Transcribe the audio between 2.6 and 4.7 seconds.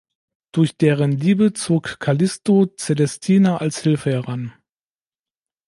Celestina als Hilfe heran.